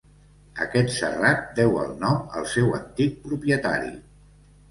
[0.63, 3.93] Aquest serrat deu el nom al seu antic propietari.